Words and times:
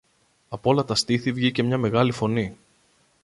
Απ' 0.49 0.65
όλα 0.65 0.85
τα 0.85 0.95
στήθη 0.95 1.31
βγήκε 1.31 1.63
μια 1.63 1.77
μεγάλη 1.77 2.11
φωνή 2.11 2.57